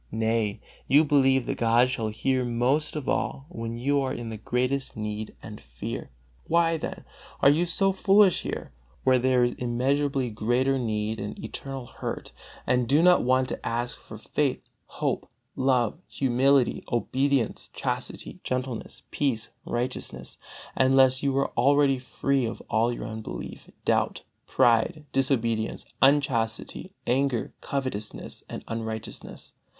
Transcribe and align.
Nay, 0.11 0.59
you 0.87 1.05
believe 1.05 1.45
that 1.45 1.59
God 1.59 1.91
shall 1.91 2.07
hear 2.07 2.43
most 2.43 2.95
of 2.95 3.07
all 3.07 3.45
when 3.49 3.77
you 3.77 3.99
are 4.01 4.11
in 4.11 4.29
the 4.29 4.37
greatest 4.37 4.97
need 4.97 5.35
and 5.43 5.61
fear. 5.61 6.09
Why, 6.47 6.75
then, 6.77 7.05
are 7.41 7.51
you 7.51 7.67
so 7.67 7.91
foolish 7.91 8.41
here, 8.41 8.71
where 9.03 9.19
there 9.19 9.43
is 9.43 9.51
immeasurably 9.59 10.31
greater 10.31 10.79
need 10.79 11.19
and 11.19 11.37
eternal 11.37 11.85
hurt, 11.85 12.31
and 12.65 12.87
do 12.87 13.03
not 13.03 13.21
want 13.21 13.49
to 13.49 13.63
ask 13.63 13.95
for 13.95 14.17
faith, 14.17 14.59
hope, 14.87 15.29
love, 15.55 15.99
humility, 16.07 16.83
obedience, 16.91 17.69
chastity, 17.71 18.39
gentleness, 18.43 19.03
peace, 19.11 19.51
righteousness, 19.67 20.39
unless 20.75 21.21
you 21.21 21.37
are 21.37 21.51
already 21.51 21.99
free 21.99 22.45
of 22.47 22.59
all 22.71 22.91
your 22.91 23.05
unbelief, 23.05 23.69
doubt, 23.85 24.23
pride, 24.47 25.05
disobedience, 25.11 25.85
unchastity, 26.01 26.91
anger, 27.05 27.53
covetousness 27.61 28.43
and 28.49 28.63
unrighteousness. 28.67 29.53